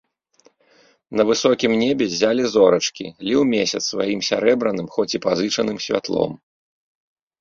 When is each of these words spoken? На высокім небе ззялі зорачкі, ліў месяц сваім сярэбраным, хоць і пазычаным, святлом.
На 1.19 1.23
высокім 1.31 1.71
небе 1.83 2.07
ззялі 2.13 2.43
зорачкі, 2.55 3.05
ліў 3.27 3.41
месяц 3.53 3.83
сваім 3.91 4.19
сярэбраным, 4.31 4.87
хоць 4.97 5.09
і 5.15 5.23
пазычаным, 5.27 5.77
святлом. 5.89 6.31